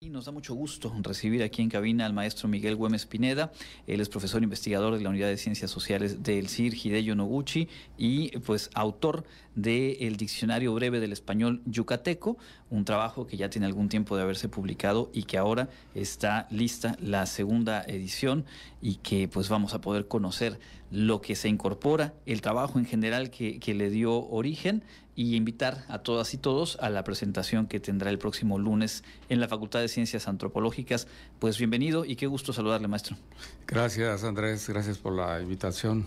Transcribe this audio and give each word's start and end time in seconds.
Y 0.00 0.10
nos 0.10 0.26
da 0.26 0.30
mucho 0.30 0.54
gusto 0.54 0.94
recibir 1.02 1.42
aquí 1.42 1.60
en 1.60 1.68
cabina 1.68 2.06
al 2.06 2.12
maestro 2.12 2.46
Miguel 2.46 2.76
Güemes 2.76 3.04
Pineda. 3.04 3.50
Él 3.88 4.00
es 4.00 4.08
profesor 4.08 4.40
investigador 4.44 4.96
de 4.96 5.02
la 5.02 5.08
Unidad 5.08 5.26
de 5.26 5.36
Ciencias 5.36 5.72
Sociales 5.72 6.22
del 6.22 6.48
CIR 6.48 6.72
Hideyo 6.72 7.16
Noguchi 7.16 7.66
y 7.96 8.38
pues 8.38 8.70
autor 8.74 9.24
del 9.56 10.16
Diccionario 10.16 10.72
Breve 10.72 11.00
del 11.00 11.10
Español 11.10 11.62
Yucateco, 11.66 12.38
un 12.70 12.84
trabajo 12.84 13.26
que 13.26 13.36
ya 13.36 13.50
tiene 13.50 13.66
algún 13.66 13.88
tiempo 13.88 14.16
de 14.16 14.22
haberse 14.22 14.48
publicado 14.48 15.10
y 15.12 15.24
que 15.24 15.38
ahora 15.38 15.68
está 15.94 16.46
lista 16.50 16.96
la 17.00 17.26
segunda 17.26 17.82
edición 17.82 18.44
y 18.82 18.96
que 18.96 19.28
pues 19.28 19.48
vamos 19.48 19.74
a 19.74 19.80
poder 19.80 20.08
conocer 20.08 20.58
lo 20.90 21.20
que 21.20 21.34
se 21.36 21.48
incorpora, 21.48 22.14
el 22.26 22.40
trabajo 22.40 22.78
en 22.78 22.86
general 22.86 23.30
que, 23.30 23.60
que 23.60 23.74
le 23.74 23.90
dio 23.90 24.26
origen 24.28 24.82
y 25.14 25.34
invitar 25.34 25.84
a 25.88 25.98
todas 25.98 26.32
y 26.32 26.38
todos 26.38 26.78
a 26.80 26.90
la 26.90 27.02
presentación 27.02 27.66
que 27.66 27.80
tendrá 27.80 28.10
el 28.10 28.18
próximo 28.18 28.58
lunes 28.58 29.02
en 29.28 29.40
la 29.40 29.48
Facultad 29.48 29.80
de 29.80 29.88
Ciencias 29.88 30.28
Antropológicas. 30.28 31.08
Pues 31.40 31.58
bienvenido 31.58 32.04
y 32.04 32.14
qué 32.14 32.28
gusto 32.28 32.52
saludarle, 32.52 32.86
maestro. 32.86 33.16
Gracias, 33.66 34.22
Andrés. 34.22 34.68
Gracias 34.68 34.96
por 34.98 35.14
la 35.14 35.40
invitación. 35.40 36.06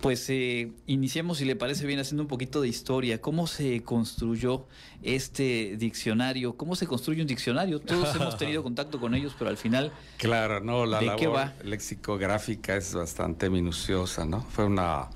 Pues 0.00 0.28
eh, 0.30 0.72
iniciemos, 0.86 1.38
si 1.38 1.44
le 1.44 1.56
parece 1.56 1.86
bien, 1.86 1.98
haciendo 1.98 2.22
un 2.22 2.28
poquito 2.28 2.60
de 2.60 2.68
historia. 2.68 3.20
¿Cómo 3.20 3.46
se 3.46 3.82
construyó 3.82 4.66
este 5.02 5.76
diccionario? 5.76 6.56
¿Cómo 6.56 6.76
se 6.76 6.86
construye 6.86 7.22
un 7.22 7.26
diccionario? 7.28 7.80
Todos 7.80 8.14
hemos 8.14 8.36
tenido 8.38 8.62
contacto 8.62 9.00
con 9.00 9.14
ellos, 9.14 9.34
pero 9.38 9.50
al 9.50 9.56
final... 9.56 9.92
Claro, 10.18 10.60
no, 10.60 10.86
la 10.86 11.00
¿de 11.00 11.06
labor 11.06 11.20
qué 11.20 11.26
va? 11.26 11.54
lexicográfica 11.64 12.76
es 12.76 12.94
bastante 12.94 13.50
minuciosa, 13.50 14.24
¿no? 14.24 14.42
Fue 14.42 14.64
una 14.64 15.08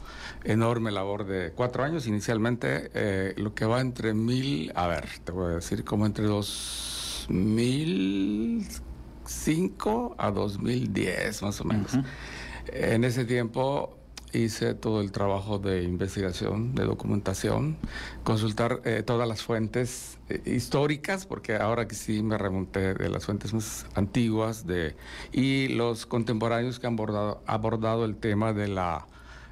enorme 0.44 0.90
labor 0.90 1.26
de 1.26 1.52
cuatro 1.52 1.84
años 1.84 2.06
inicialmente, 2.06 2.90
eh, 2.94 3.34
lo 3.36 3.54
que 3.54 3.66
va 3.66 3.80
entre 3.80 4.14
mil, 4.14 4.72
a 4.74 4.86
ver, 4.86 5.06
te 5.24 5.32
voy 5.32 5.52
a 5.52 5.54
decir, 5.56 5.84
como 5.84 6.06
entre 6.06 6.24
dos 6.24 7.26
mil 7.28 8.66
cinco 9.26 10.14
a 10.18 10.30
2010, 10.30 11.42
más 11.42 11.60
o 11.60 11.64
menos. 11.64 11.92
En 12.72 13.04
ese 13.04 13.24
tiempo 13.24 13.99
hice 14.32 14.74
todo 14.74 15.00
el 15.00 15.12
trabajo 15.12 15.58
de 15.58 15.82
investigación, 15.82 16.74
de 16.74 16.84
documentación, 16.84 17.76
consultar 18.24 18.80
eh, 18.84 19.02
todas 19.04 19.28
las 19.28 19.42
fuentes 19.42 20.18
eh, 20.28 20.40
históricas, 20.46 21.26
porque 21.26 21.56
ahora 21.56 21.88
que 21.88 21.94
sí 21.94 22.22
me 22.22 22.38
remonté 22.38 22.94
de 22.94 23.08
las 23.08 23.26
fuentes 23.26 23.52
más 23.52 23.86
antiguas 23.94 24.66
de, 24.66 24.96
y 25.32 25.68
los 25.68 26.06
contemporáneos 26.06 26.78
que 26.78 26.86
han 26.86 26.94
abordado, 26.94 27.42
abordado 27.46 28.04
el 28.04 28.16
tema 28.16 28.52
de 28.52 28.68
la 28.68 29.06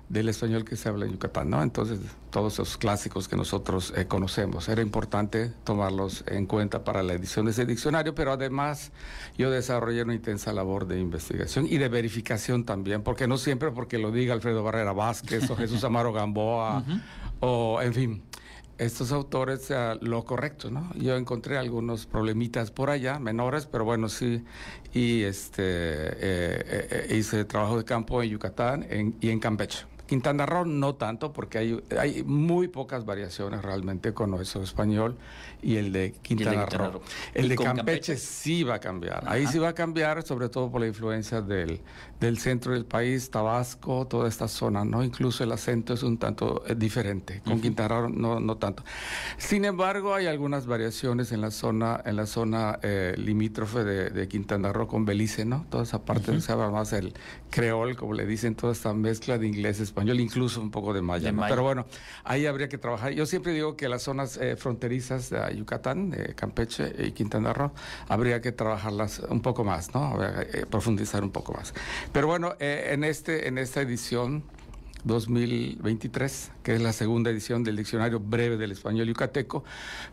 del 0.09 0.29
español 0.31 0.65
que 0.65 0.75
se 0.77 0.89
habla 0.89 1.05
en 1.05 1.13
Yucatán, 1.13 1.51
¿no? 1.51 1.63
Entonces, 1.63 1.99
todos 2.31 2.55
esos 2.55 2.79
clásicos 2.79 3.29
que 3.29 3.37
nosotros 3.37 3.93
eh, 3.97 4.07
conocemos, 4.07 4.69
era 4.71 4.81
importante 4.81 5.53
tomarlos 5.65 6.25
en 6.29 6.47
cuenta 6.47 6.83
para 6.83 7.03
la 7.03 7.13
edición 7.13 7.45
de 7.45 7.51
ese 7.53 7.67
diccionario, 7.67 8.15
pero 8.15 8.33
además 8.33 8.91
yo 9.37 9.51
desarrollé 9.51 10.03
una 10.03 10.15
intensa 10.15 10.53
labor 10.55 10.87
de 10.87 10.99
investigación 10.99 11.67
y 11.67 11.77
de 11.77 11.89
verificación 11.89 12.65
también, 12.65 13.03
porque 13.03 13.27
no 13.29 13.37
siempre 13.37 13.71
porque 13.71 13.99
lo 13.99 14.11
diga 14.11 14.33
Alfredo 14.33 14.63
Barrera 14.63 14.93
Vázquez 14.93 15.51
o 15.51 15.57
Jesús 15.57 15.85
Amaro 15.85 16.13
Gamboa, 16.15 16.85
o 17.41 17.81
en 17.83 17.93
fin, 17.93 18.23
estos 18.79 19.13
autores 19.13 19.71
lo 20.01 20.25
correcto, 20.25 20.71
¿no? 20.71 20.91
Yo 20.95 21.17
encontré 21.17 21.59
algunos 21.59 22.07
problemitas 22.07 22.71
por 22.71 22.89
allá, 22.91 23.19
menores, 23.19 23.67
pero 23.67 23.85
bueno, 23.85 24.09
sí, 24.09 24.43
y 24.95 25.23
este 25.25 25.63
eh, 25.65 26.17
eh, 27.11 27.17
hice 27.19 27.45
trabajo 27.45 27.77
de 27.77 27.85
campo 27.85 28.23
en 28.23 28.31
Yucatán 28.31 28.87
en- 28.89 29.15
y 29.21 29.29
en 29.31 29.41
Campeche. 29.41 29.85
Quintana 30.09 30.47
Roo 30.47 30.65
no 30.65 30.95
tanto, 30.95 31.33
porque 31.35 31.59
hay, 31.59 31.81
hay 31.99 32.23
muy 32.25 32.67
pocas 32.67 33.05
variaciones 33.05 33.61
realmente 33.63 34.15
con 34.15 34.31
nuestro 34.31 34.63
español 34.63 35.17
y 35.63 35.77
el 35.77 35.93
de 35.93 36.15
Quintana, 36.23 36.63
Quintana 36.65 36.85
Roo. 36.85 36.93
Roo. 36.93 37.01
El 37.35 37.45
¿Y 37.45 37.49
de 37.51 37.57
Campeche, 37.57 37.77
Campeche? 37.77 38.17
sí 38.17 38.63
va 38.65 38.77
a 38.77 38.81
cambiar. 38.81 39.25
Ahí 39.27 39.47
sí 39.47 39.59
va 39.59 39.69
a 39.69 39.75
cambiar, 39.75 40.23
sobre 40.23 40.49
todo 40.49 40.71
por 40.71 40.81
la 40.81 40.87
influencia 40.87 41.43
del, 41.43 41.81
del 42.21 42.39
centro 42.39 42.73
del 42.73 42.87
país, 42.87 43.31
Tabasco, 43.31 44.07
toda 44.07 44.29
esta 44.29 44.49
zona, 44.49 44.83
¿no? 44.83 45.05
Incluso 45.05 45.45
el 45.45 45.53
acento 45.53 45.93
es 45.93 46.03
un 46.03 46.17
tanto 46.17 46.65
eh, 46.67 46.75
diferente. 46.75 47.43
Con 47.45 47.55
Ujú. 47.55 47.63
Quintana 47.63 48.01
Roo 48.01 48.09
no, 48.09 48.41
no 48.41 48.57
tanto. 48.57 48.83
Sin 49.37 49.67
embargo, 49.67 50.15
hay 50.15 50.27
algunas 50.27 50.67
variaciones 50.67 51.33
en 51.33 51.43
la 51.43 51.51
zona, 51.51 52.01
en 52.07 52.17
la 52.17 52.25
zona 52.25 52.79
eh, 52.83 53.15
limítrofe 53.19 53.85
de, 53.85 54.09
de 54.09 54.27
Quintana 54.27 54.73
Roo 54.73 54.89
con 54.89 55.05
Belice, 55.05 55.45
¿no? 55.45 55.67
Toda 55.69 55.83
esa 55.83 56.03
parte 56.03 56.41
se 56.41 56.51
habla 56.51 56.71
más 56.71 56.95
el 56.95 57.13
creol, 57.51 57.95
como 57.95 58.15
le 58.15 58.25
dicen, 58.25 58.55
toda 58.55 58.73
esta 58.73 58.95
mezcla 58.95 59.37
de 59.37 59.47
inglés, 59.47 59.81
español, 59.81 59.98
incluso 60.03 60.61
un 60.61 60.71
poco 60.71 60.93
de 60.93 61.03
maya. 61.03 61.27
De 61.27 61.33
¿no? 61.33 61.41
maya. 61.41 61.51
Pero 61.51 61.63
bueno, 61.63 61.87
ahí 62.25 62.47
habría 62.47 62.69
que 62.69 62.79
trabajar. 62.79 63.13
Yo 63.13 63.27
siempre 63.27 63.53
digo 63.53 63.77
que 63.77 63.89
las 63.89 64.03
zonas 64.03 64.37
eh, 64.37 64.57
fronterizas 64.57 65.31
de 65.31 65.57
Yucatán, 65.57 66.11
de 66.11 66.35
Campeche 66.35 66.95
y 67.07 67.13
Quintana 67.13 67.53
Roo, 67.53 67.73
habría 68.09 68.41
que 68.41 68.53
trabajarlas 68.53 69.21
un 69.21 69.41
poco 69.41 69.65
más, 69.65 69.95
¿no? 69.95 70.05
Habría 70.05 70.47
que, 70.47 70.61
eh, 70.61 70.67
profundizar 70.67 71.23
un 71.23 71.31
poco 71.31 71.53
más. 71.53 71.75
Pero 72.13 72.27
bueno, 72.27 72.55
eh, 72.59 72.91
en, 72.93 73.05
este, 73.05 73.49
en 73.49 73.59
esta 73.59 73.81
edición 73.81 74.45
2023, 75.05 76.51
que 76.69 76.75
es 76.75 76.83
la 76.83 76.93
segunda 76.93 77.31
edición 77.31 77.65
del 77.65 77.77
Diccionario 77.77 78.21
Breve 78.21 78.59
del 78.59 78.73
Español 78.73 79.07
Yucateco, 79.07 79.65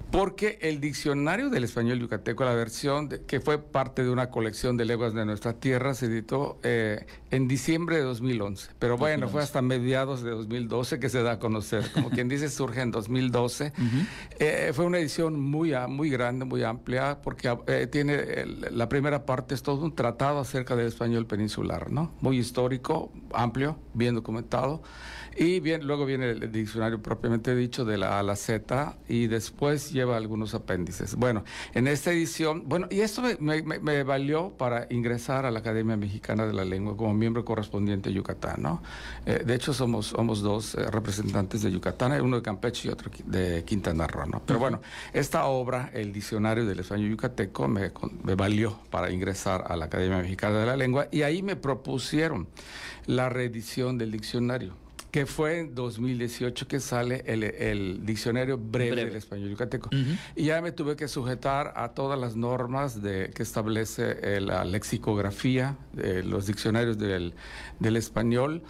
porque 0.10 0.58
el 0.62 0.80
Diccionario 0.80 1.50
del 1.50 1.66
Español 1.66 2.00
Yucateco, 2.00 2.46
la 2.46 2.54
versión 2.54 3.10
de- 3.10 3.24
que 3.26 3.42
fue 3.42 3.58
parte 3.58 4.06
de 4.06 4.10
una 4.10 4.30
colección 4.30 4.78
de 4.78 4.86
lenguas 4.86 5.14
de 5.14 5.26
nuestra 5.26 5.52
tierra, 5.60 5.94
se 5.96 6.06
editó 6.06 6.58
eh, 6.64 7.08
en 7.30 7.50
diciembre 7.50 7.98
de 7.98 8.04
2011. 8.04 8.70
Pero 8.80 8.96
bueno, 8.98 9.28
fue 9.28 9.42
2011. 9.42 9.44
hasta 9.44 9.62
mediados 9.62 10.24
de 10.24 10.32
2012 10.32 10.98
que 10.98 11.10
se 11.10 11.22
da 11.24 11.34
a 11.34 11.40
conocer. 11.40 11.84
Como 11.94 12.10
quien 12.10 12.30
dice, 12.30 12.48
surge 12.48 12.80
en 12.80 12.92
2012. 12.92 13.74
Ujú. 13.78 13.86
Eh, 14.40 14.72
fue 14.74 14.86
una 14.86 15.00
edición 15.00 15.38
muy, 15.38 15.74
a- 15.74 15.88
muy 15.88 16.10
grande, 16.10 16.46
muy 16.46 16.64
amplia, 16.64 17.20
porque 17.22 17.54
eh, 17.68 17.88
tiene 17.92 18.14
el- 18.14 18.66
la 18.72 18.88
primera 18.88 19.26
parte 19.26 19.56
es 19.56 19.62
todo 19.62 19.84
un 19.84 19.94
tratado 19.94 20.40
acerca 20.40 20.78
del 20.78 20.88
español 20.88 21.26
peninsular, 21.26 21.92
¿no? 21.92 22.14
Muy 22.22 22.38
histórico, 22.40 23.12
amplio, 23.34 23.78
bien 23.94 24.16
documentado. 24.16 24.82
Y 25.38 25.60
bien, 25.60 25.86
luego 25.86 26.06
viene 26.06 26.30
el 26.32 26.45
diccionario 26.52 27.02
propiamente 27.02 27.56
dicho 27.56 27.86
de 27.86 27.98
la 27.98 28.16
A 28.18 28.20
a 28.20 28.24
la 28.24 28.36
Z 28.36 28.98
y 29.08 29.28
después 29.28 29.92
lleva 29.92 30.18
algunos 30.18 30.54
apéndices. 30.54 31.16
Bueno, 31.16 31.44
en 31.74 31.88
esta 31.88 32.12
edición, 32.12 32.64
bueno, 32.68 32.88
y 32.90 33.02
esto 33.02 33.22
me, 33.22 33.36
me- 33.40 33.62
me- 33.64 33.80
me 33.80 34.04
valió 34.04 34.50
para 34.58 34.88
ingresar 34.90 35.46
a 35.46 35.52
la 35.52 35.60
Academia 35.60 35.98
Mexicana 35.98 36.46
de 36.46 36.54
la 36.54 36.66
Lengua 36.66 36.96
como 36.98 37.14
miembro 37.14 37.44
correspondiente 37.46 38.10
de 38.10 38.16
Yucatán, 38.16 38.62
¿no? 38.62 38.82
Eh, 39.26 39.44
de 39.46 39.56
hecho, 39.56 39.74
somos, 39.74 40.08
somos 40.08 40.42
dos 40.42 40.76
eh, 40.76 40.86
representantes 40.92 41.62
de 41.62 41.72
Yucatán, 41.72 42.20
uno 42.22 42.38
de 42.38 42.42
Campeche 42.42 42.88
y 42.88 42.92
otro 42.92 43.12
de 43.26 43.64
Quintana 43.66 44.08
Roo, 44.08 44.26
¿no? 44.26 44.42
Pero 44.46 44.60
bueno, 44.60 44.82
esta 45.14 45.46
obra, 45.46 45.90
el 45.94 46.12
Diccionario 46.14 46.66
del 46.66 46.80
Español 46.80 47.10
Yucateco, 47.12 47.68
me, 47.68 47.92
me 48.24 48.36
valió 48.36 48.80
para 48.90 49.12
ingresar 49.12 49.66
a 49.68 49.76
la 49.76 49.86
Academia 49.86 50.18
Mexicana 50.20 50.60
de 50.60 50.66
la 50.66 50.76
Lengua 50.78 51.08
y 51.12 51.22
ahí 51.24 51.42
me 51.44 51.56
propusieron 51.56 52.48
la 53.06 53.30
reedición 53.30 53.98
del 53.98 54.12
diccionario 54.12 54.74
que 55.16 55.26
fue 55.26 55.60
en 55.60 55.74
2018 55.74 56.68
que 56.68 56.82
sale 56.82 57.24
el, 57.26 57.46
el 57.46 58.06
diccionario 58.06 58.58
breve, 58.58 58.92
Breve. 58.92 59.10
del 59.12 59.16
español 59.16 59.50
yucateco. 59.50 59.90
Y 60.36 60.44
ya 60.44 60.62
me 60.62 60.74
tuve 60.74 60.98
que 60.98 61.08
sujetar 61.08 61.72
a 61.78 61.94
todas 61.94 62.20
las 62.20 62.36
normas 62.36 63.02
de, 63.02 63.32
que 63.34 63.42
establece 63.42 64.18
eh, 64.22 64.42
la 64.42 64.66
lexicografía, 64.66 65.78
de 65.94 66.22
los 66.22 66.48
diccionarios 66.48 66.98
del, 66.98 67.34
del 67.80 67.96
español 67.96 68.62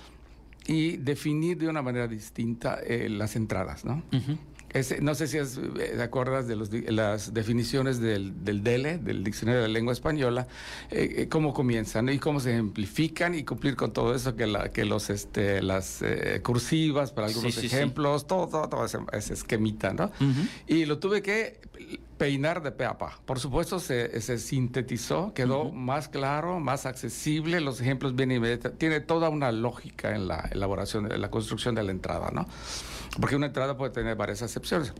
y 0.68 0.98
definir 0.98 1.58
de 1.58 1.68
una 1.68 1.82
manera 1.82 2.08
distinta 2.08 2.80
eh, 2.86 3.10
las 3.10 3.36
entradas, 3.36 3.84
¿no? 3.84 4.04
Ujú. 4.14 4.38
Ese- 4.76 5.00
no 5.02 5.16
sé 5.16 5.28
si 5.28 5.38
es, 5.38 5.58
eh, 5.58 5.94
te 5.96 6.02
acuerdas 6.04 6.48
de 6.48 6.56
los 6.58 6.70
las 6.74 7.34
definiciones 7.34 8.00
del, 8.02 8.44
del 8.44 8.62
DELE, 8.62 8.98
del 8.98 9.24
Diccionario 9.24 9.62
de 9.62 9.68
la 9.70 9.74
Lengua 9.74 9.94
Española, 9.94 10.48
eh, 10.92 11.16
eh, 11.20 11.30
cómo 11.30 11.54
comienzan 11.54 12.10
y 12.10 12.20
cómo 12.20 12.42
se 12.42 12.52
ejemplifican 12.52 13.34
y 13.36 13.44
cumplir 13.46 13.76
con 13.78 13.94
todo 13.94 14.14
eso, 14.14 14.36
que, 14.36 14.46
la, 14.48 14.70
que 14.72 14.84
los, 14.84 15.10
este, 15.10 15.62
las 15.62 16.02
eh, 16.02 16.42
cursivas 16.44 17.12
para 17.14 17.28
algunos 17.28 17.54
Sí, 17.56 17.62
sí, 17.62 17.70
sí. 17.70 17.76
ejemplos, 17.76 18.28
todo, 18.28 18.48
todo, 18.50 18.68
todo 18.68 18.86
ese, 18.86 18.98
ese 19.14 19.34
esquemita, 19.34 19.94
¿no? 19.94 20.12
Y 20.68 20.84
lo 20.86 21.00
tuve 21.00 21.22
que 21.22 21.60
peinar 22.18 22.62
de 22.64 22.72
pe 22.72 22.86
a 22.86 22.98
pa. 22.98 23.20
Por 23.26 23.40
supuesto, 23.40 23.80
se, 23.80 24.20
se 24.22 24.38
sintetizó, 24.40 25.34
quedó 25.34 25.72
más 25.72 26.08
claro, 26.10 26.60
más 26.60 26.86
accesible, 26.86 27.60
los 27.62 27.80
ejemplos 27.82 28.16
bien 28.16 28.32
inmediatos. 28.32 28.74
Tiene 28.78 29.00
toda 29.02 29.30
una 29.30 29.52
lógica 29.52 30.16
en 30.16 30.28
la 30.28 30.50
elaboración, 30.52 31.12
en 31.12 31.22
la 31.22 31.30
construcción 31.30 31.76
de 31.76 31.84
la 31.84 31.92
entrada, 31.92 32.30
¿no? 32.32 32.46
Porque 33.20 33.36
una 33.36 33.48
entrada 33.48 33.78
puede 33.78 33.92
tener 33.92 34.16
varias 34.16 34.42
acepciones. 34.42 34.94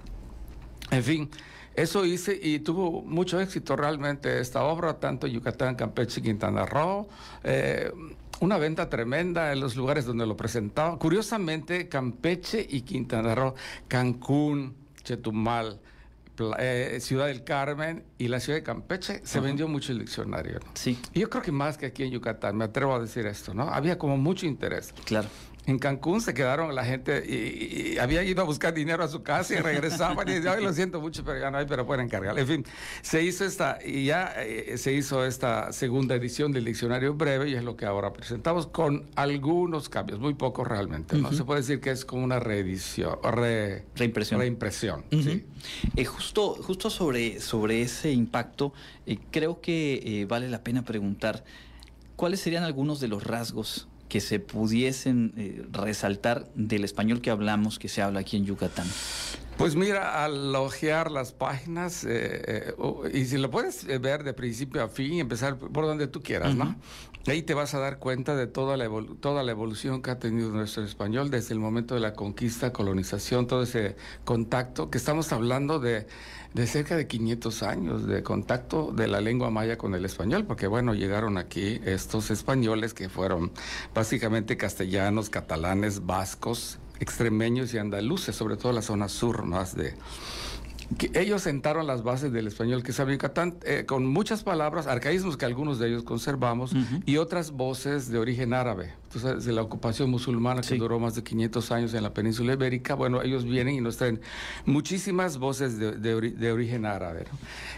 En 0.92 1.04
fin, 1.04 1.30
eso 1.76 2.06
hice 2.06 2.40
y 2.42 2.60
tuvo 2.60 3.02
mucho 3.02 3.40
éxito 3.42 3.76
realmente 3.76 4.40
esta 4.40 4.64
obra, 4.64 5.00
tanto 5.00 5.28
Yucatán, 5.28 5.76
Campeche 5.76 6.20
y 6.22 6.24
Quintana 6.24 6.66
Roo. 6.66 7.08
Eh, 7.44 7.92
una 8.42 8.58
venta 8.58 8.90
tremenda 8.90 9.52
en 9.54 9.60
los 9.62 9.76
lugares 9.76 10.06
donde 10.06 10.26
lo 10.26 10.36
presentaba. 10.38 10.98
Curiosamente, 11.00 11.88
Campeche 11.90 12.66
y 12.70 12.82
Quintana 12.82 13.34
Roo, 13.34 13.56
Cancún, 13.88 14.76
Chetumal, 15.04 15.80
eh, 16.60 16.98
Ciudad 17.02 17.28
del 17.28 17.44
Carmen 17.46 18.04
y 18.18 18.28
la 18.28 18.40
ciudad 18.42 18.60
de 18.60 18.64
Campeche, 18.64 19.22
se 19.26 19.38
Ajá. 19.40 19.48
vendió 19.48 19.68
mucho 19.68 19.92
el 19.94 20.00
diccionario. 20.00 20.60
¿no? 20.60 20.72
Sí, 20.74 21.00
Y 21.14 21.22
yo 21.22 21.30
creo 21.30 21.42
que 21.44 21.52
más 21.54 21.78
que 21.78 21.86
aquí 21.88 22.04
en 22.04 22.12
Yucatán, 22.12 22.58
me 22.58 22.66
atrevo 22.66 22.94
a 22.94 23.00
decir 23.00 23.26
esto, 23.26 23.54
¿no? 23.54 23.64
Había 23.70 23.98
como 23.98 24.18
mucho 24.18 24.46
interés. 24.46 24.94
claro. 25.06 25.28
En 25.68 25.80
Cancún 25.80 26.22
se 26.22 26.34
quedaron 26.34 26.74
la 26.76 26.86
gente 26.86 27.24
y, 27.26 27.98
había 27.98 28.24
ido 28.24 28.42
a 28.42 28.46
buscar 28.46 28.74
dinero 28.74 29.04
a 29.04 29.08
su 29.08 29.24
casa 29.24 29.56
y 29.56 29.58
regresaban 29.58 30.28
y 30.28 30.34
decían, 30.34 30.64
lo 30.64 30.74
siento 30.74 31.02
mucho, 31.02 31.24
pero 31.24 31.40
ya 31.40 31.50
no 31.50 31.58
hay, 31.58 31.66
pero 31.66 31.86
pueden 31.86 32.08
cargar. 32.08 32.38
En 32.38 32.48
fin, 32.48 32.66
se 33.02 33.24
hizo 33.24 33.46
esta, 33.46 33.80
y 33.84 34.06
ya 34.06 34.34
eh, 34.38 34.78
se 34.78 34.94
hizo 34.94 35.26
esta 35.26 35.72
segunda 35.72 36.16
edición 36.16 36.52
del 36.52 36.66
diccionario 36.66 37.16
breve 37.16 37.50
y 37.50 37.56
es 37.56 37.64
lo 37.64 37.76
que 37.76 37.86
ahora 37.86 38.14
presentamos 38.14 38.68
con 38.68 39.06
algunos 39.16 39.90
cambios, 39.90 40.20
muy 40.20 40.36
pocos 40.36 40.68
realmente. 40.68 41.18
¿no? 41.18 41.34
Se 41.34 41.44
puede 41.44 41.62
decir 41.62 41.80
que 41.80 41.92
es 41.92 42.06
como 42.06 42.24
una 42.24 42.40
reedición, 42.40 43.18
reimpresión. 43.96 44.40
reimpresión 44.40 45.04
eh, 45.96 46.06
justo, 46.06 46.56
justo 46.62 46.90
sobre, 46.92 47.40
sobre 47.40 47.82
ese 47.82 48.12
impacto, 48.12 48.74
eh, 49.08 49.18
creo 49.32 49.62
que 49.62 50.26
vale 50.30 50.48
la 50.48 50.64
pena 50.64 50.84
preguntar 50.84 51.44
cuáles 52.16 52.40
serían 52.40 52.64
algunos 52.64 53.00
de 53.00 53.08
los 53.08 53.24
rasgos 53.24 53.88
que 54.10 54.22
se 54.22 54.40
pudiesen 54.40 55.34
eh, 55.38 55.66
resaltar 55.72 56.48
del 56.56 56.84
español 56.84 57.22
que 57.22 57.32
hablamos, 57.32 57.80
que 57.80 57.88
se 57.88 58.02
habla 58.02 58.20
aquí 58.22 58.38
en 58.38 58.46
Yucatán? 58.46 58.88
Pues 59.58 59.76
mira, 59.76 60.24
al 60.24 60.54
ojear 60.56 61.10
las 61.12 61.32
páginas, 61.32 62.04
eh, 62.04 62.74
eh, 62.78 63.12
y 63.14 63.26
si 63.26 63.38
lo 63.38 63.50
puedes 63.50 63.86
ver 64.02 64.24
de 64.24 64.34
principio 64.34 64.84
a 64.84 64.90
fin, 64.90 65.20
empezar 65.20 65.58
por 65.58 65.86
donde 65.86 66.08
tú 66.08 66.22
quieras, 66.22 66.56
¿no? 66.56 66.76
Ahí 67.28 67.42
te 67.42 67.54
vas 67.54 67.74
a 67.74 67.80
dar 67.80 67.98
cuenta 67.98 68.36
de 68.36 68.48
toda 68.48 68.78
la, 68.78 68.88
toda 69.20 69.44
la 69.44 69.52
evolución 69.52 70.02
que 70.02 70.12
ha 70.12 70.20
tenido 70.20 70.50
nuestro 70.52 70.84
español 70.84 71.32
desde 71.32 71.54
el 71.54 71.60
momento 71.60 71.96
de 71.96 72.02
la 72.02 72.14
conquista, 72.14 72.72
colonización, 72.72 73.48
todo 73.48 73.64
ese 73.64 73.96
contacto, 74.26 74.92
que 74.92 74.98
estamos 74.98 75.32
hablando 75.32 75.80
de, 75.80 76.06
de 76.54 76.68
cerca 76.68 76.96
de 76.96 77.08
500 77.08 77.64
años 77.64 78.06
de 78.06 78.22
contacto 78.22 78.92
de 78.92 79.08
la 79.08 79.22
lengua 79.22 79.50
maya 79.50 79.78
con 79.78 79.96
el 79.96 80.06
español, 80.06 80.46
porque 80.46 80.68
bueno, 80.68 80.94
llegaron 80.94 81.38
aquí 81.38 81.82
estos 81.86 82.30
españoles 82.30 82.94
que 82.94 83.10
fueron 83.10 83.52
básicamente 83.94 84.56
castellanos, 84.58 85.32
catalanes, 85.32 86.06
vascos, 86.06 86.78
extremeños 87.00 87.74
y 87.74 87.78
andaluces, 87.78 88.36
sobre 88.36 88.58
todo 88.58 88.72
la 88.72 88.82
zona 88.82 89.10
sur 89.10 89.44
más 89.44 89.76
de, 89.76 89.96
ellos 91.14 91.42
sentaron 91.42 91.88
las 91.88 92.04
bases 92.04 92.32
del 92.32 92.48
español 92.48 92.84
que 92.84 92.94
sabe 92.94 93.14
Yucatán 93.14 93.56
eh, 93.64 93.86
con 93.88 94.06
muchas 94.06 94.44
palabras, 94.44 94.88
arcaísmos 94.88 95.38
que 95.38 95.46
algunos 95.46 95.80
de 95.80 95.88
ellos 95.88 96.04
conservamos 96.04 96.74
y 97.06 97.18
otras 97.18 97.52
voces 97.52 98.10
de 98.10 98.20
origen 98.20 98.54
árabe 98.54 98.94
de 99.24 99.52
la 99.52 99.62
ocupación 99.62 100.10
musulmana 100.10 100.62
que 100.62 100.76
duró 100.76 101.00
más 101.00 101.16
de 101.16 101.24
500 101.24 101.72
años 101.72 101.94
en 101.94 102.04
la 102.04 102.14
península 102.14 102.54
ibérica, 102.54 102.96
bueno, 102.96 103.22
ellos 103.22 103.46
vienen 103.46 103.76
y 103.76 103.82
nos 103.82 103.98
traen 103.98 104.22
muchísimas 104.66 105.38
voces 105.38 105.80
de, 105.80 106.52
origen 106.52 106.86
árabe. 106.86 107.26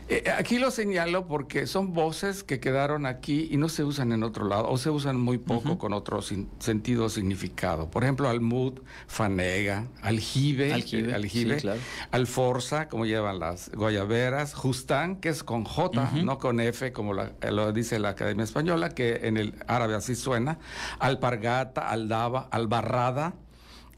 Eh, 0.10 0.24
aquí 0.38 0.60
lo 0.60 0.72
señalo 0.72 1.28
porque 1.28 1.68
son 1.68 1.94
voces 1.94 2.44
que 2.44 2.60
quedaron 2.60 3.06
aquí 3.06 3.48
y 3.52 3.58
no 3.58 3.70
se 3.70 3.84
usan 3.84 4.12
en 4.12 4.24
otro 4.24 4.48
lado, 4.48 4.70
o 4.70 4.78
se 4.78 4.90
usan 4.90 5.20
muy 5.20 5.38
poco 5.38 5.78
con 5.78 5.94
otro 5.94 6.22
sentido 6.22 7.06
o 7.06 7.10
significado. 7.10 7.90
Por 7.90 8.04
ejemplo, 8.04 8.30
almud, 8.30 8.74
fanega, 9.08 9.88
aljibe, 10.02 10.74
aljibe, 10.74 11.14
aljibe 11.14 11.58
alforza, 12.12 12.88
como 12.88 13.06
llevan 13.06 13.40
las 13.40 13.70
guayaberas, 13.72 14.54
justán, 14.54 15.18
que 15.18 15.30
es 15.30 15.44
con 15.44 15.64
J, 15.64 16.12
no 16.24 16.38
con 16.38 16.60
F, 16.60 16.92
como 16.92 17.14
lo 17.14 17.72
dice 17.72 18.00
la 18.00 18.10
Academia 18.10 18.44
Española, 18.44 18.90
que 18.90 19.22
en 19.24 19.38
el 19.38 19.54
árabe 19.68 19.96
así 19.96 20.16
suena, 20.16 20.60
alpa 21.00 21.27
alpargata, 21.28 21.90
aldaba, 21.92 22.48
albarrada, 22.52 23.34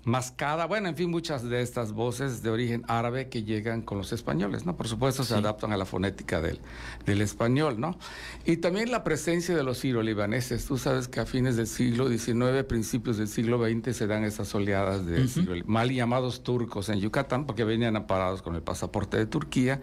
mascada, 0.05 0.65
bueno, 0.65 0.89
en 0.89 0.95
fin, 0.95 1.09
muchas 1.09 1.43
de 1.43 1.61
estas 1.61 1.91
voces 1.91 2.41
de 2.41 2.49
origen 2.49 2.83
árabe 2.87 3.27
que 3.27 3.43
llegan 3.43 3.81
con 3.81 3.97
los 3.97 4.13
españoles, 4.13 4.65
¿no? 4.65 4.77
Por 4.77 4.87
supuesto 4.87 5.23
se 5.23 5.35
adaptan 5.35 5.73
a 5.73 5.77
la 5.77 5.85
fonética 5.85 6.41
del, 6.41 6.59
del 7.05 7.21
español, 7.21 7.79
¿no? 7.79 7.97
Y 8.45 8.57
también 8.57 8.91
la 8.91 9.03
presencia 9.03 9.55
de 9.55 9.63
los 9.63 9.79
siro-libaneses. 9.79 10.65
Tú 10.65 10.77
sabes 10.77 11.07
que 11.07 11.19
a 11.19 11.25
fines 11.25 11.57
del 11.57 11.67
siglo 11.67 12.07
XIX, 12.07 12.63
principios 12.67 13.17
del 13.17 13.27
siglo 13.27 13.63
XX, 13.63 13.95
se 13.95 14.07
dan 14.07 14.23
esas 14.23 14.53
oleadas 14.55 15.05
de 15.05 15.63
mal 15.65 15.91
llamados 15.91 16.43
turcos 16.43 16.89
en 16.89 16.99
Yucatán, 16.99 17.45
porque 17.45 17.63
venían 17.63 17.95
amparados 17.95 18.41
con 18.41 18.55
el 18.55 18.61
pasaporte 18.61 19.17
de 19.17 19.25
Turquía. 19.25 19.81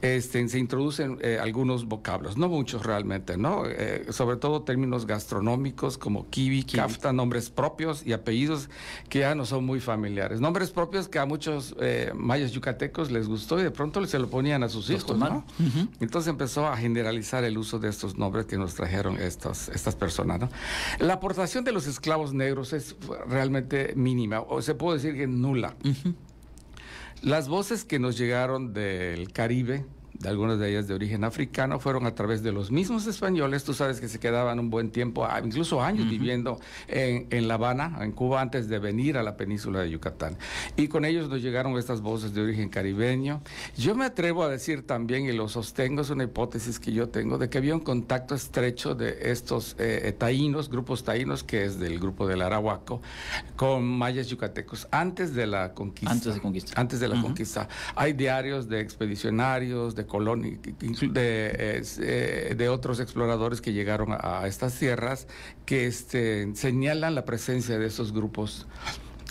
Este, 0.00 0.46
se 0.48 0.58
introducen 0.58 1.18
eh, 1.22 1.38
algunos 1.40 1.86
vocablos, 1.86 2.36
no 2.36 2.48
muchos 2.48 2.84
realmente, 2.84 3.36
¿no? 3.36 3.64
Eh, 3.66 4.06
sobre 4.10 4.36
todo 4.36 4.62
términos 4.62 5.06
gastronómicos 5.06 5.98
como 5.98 6.28
kiwi, 6.28 6.64
kafta, 6.64 7.12
nombres 7.12 7.50
propios 7.50 8.04
y 8.04 8.12
apellidos 8.12 8.68
que 9.08 9.20
ya 9.20 9.34
no 9.34 9.46
son 9.52 9.66
muy 9.66 9.80
familiares. 9.80 10.40
Nombres 10.40 10.70
propios 10.70 11.08
que 11.08 11.18
a 11.18 11.26
muchos 11.26 11.76
eh, 11.78 12.10
mayas 12.14 12.52
yucatecos 12.52 13.10
les 13.10 13.28
gustó 13.28 13.60
y 13.60 13.62
de 13.62 13.70
pronto 13.70 14.04
se 14.06 14.18
lo 14.18 14.28
ponían 14.30 14.62
a 14.62 14.68
sus 14.70 14.88
hijos, 14.88 15.16
¿no? 15.16 15.44
Entonces 16.00 16.28
empezó 16.30 16.66
a 16.66 16.76
generalizar 16.76 17.44
el 17.44 17.58
uso 17.58 17.78
de 17.78 17.90
estos 17.90 18.16
nombres 18.16 18.46
que 18.46 18.56
nos 18.56 18.74
trajeron 18.74 19.18
estas, 19.18 19.68
estas 19.68 19.94
personas, 19.94 20.40
¿no? 20.40 20.48
La 20.98 21.14
aportación 21.14 21.64
de 21.64 21.72
los 21.72 21.86
esclavos 21.86 22.32
negros 22.32 22.72
es 22.72 22.96
realmente 23.28 23.92
mínima, 23.94 24.40
o 24.40 24.62
se 24.62 24.74
puede 24.74 24.98
decir 24.98 25.14
que 25.14 25.26
nula. 25.26 25.74
Las 27.20 27.48
voces 27.48 27.84
que 27.84 27.98
nos 27.98 28.16
llegaron 28.16 28.72
del 28.72 29.32
Caribe, 29.32 29.84
de 30.22 30.28
algunas 30.28 30.58
de 30.58 30.70
ellas 30.70 30.86
de 30.86 30.94
origen 30.94 31.24
africano, 31.24 31.80
fueron 31.80 32.06
a 32.06 32.14
través 32.14 32.42
de 32.42 32.52
los 32.52 32.70
mismos 32.70 33.06
españoles, 33.06 33.64
tú 33.64 33.74
sabes 33.74 34.00
que 34.00 34.08
se 34.08 34.20
quedaban 34.20 34.60
un 34.60 34.70
buen 34.70 34.90
tiempo, 34.90 35.24
ah, 35.24 35.40
incluso 35.44 35.82
años 35.82 36.08
viviendo 36.08 36.60
en, 36.86 37.26
en, 37.30 37.48
La 37.48 37.54
Habana, 37.54 37.98
en 38.00 38.12
Cuba, 38.12 38.40
antes 38.40 38.68
de 38.68 38.78
venir 38.78 39.18
a 39.18 39.24
la 39.24 39.36
península 39.36 39.80
de 39.80 39.90
Yucatán. 39.90 40.38
Y 40.76 40.86
con 40.86 41.04
ellos 41.04 41.28
nos 41.28 41.42
llegaron 41.42 41.76
estas 41.76 42.00
voces 42.00 42.34
de 42.34 42.40
origen 42.40 42.68
caribeño. 42.68 43.42
Yo 43.76 43.96
me 43.96 44.04
atrevo 44.04 44.44
a 44.44 44.48
decir 44.48 44.86
también, 44.86 45.26
y 45.26 45.32
lo 45.32 45.48
sostengo, 45.48 46.02
es 46.02 46.10
una 46.10 46.24
hipótesis 46.24 46.78
que 46.78 46.92
yo 46.92 47.08
tengo, 47.08 47.36
de 47.36 47.50
que 47.50 47.58
había 47.58 47.74
un 47.74 47.80
contacto 47.80 48.36
estrecho 48.36 48.94
de 48.94 49.32
estos 49.32 49.74
eh, 49.80 50.14
taínos, 50.16 50.70
grupos 50.70 51.02
taínos, 51.02 51.42
que 51.42 51.64
es 51.64 51.80
del 51.80 51.98
grupo 51.98 52.28
del 52.28 52.42
Arahuaco, 52.42 53.02
con 53.56 53.84
mayas 53.84 54.28
yucatecos, 54.28 54.86
antes 54.92 55.34
de 55.34 55.48
la 55.48 55.74
conquista. 55.74 56.12
Antes 56.12 56.34
de 56.34 56.40
conquista. 56.40 56.80
Antes 56.80 57.00
de 57.00 57.08
la 57.08 57.20
conquista. 57.20 57.68
Hay 57.96 58.12
diarios 58.12 58.68
de 58.68 58.80
expedicionarios, 58.80 59.96
de 59.96 60.11
Colón, 60.12 60.42
de, 60.42 61.82
eh, 62.02 62.54
de 62.54 62.68
otros 62.68 63.00
exploradores 63.00 63.62
que 63.62 63.72
llegaron 63.72 64.08
a, 64.12 64.46
estas 64.46 64.78
tierras, 64.78 65.26
que 65.64 65.86
este, 65.86 66.54
señalan 66.54 67.14
la 67.14 67.24
presencia 67.24 67.78
de 67.78 67.86
esos 67.86 68.12
grupos 68.12 68.66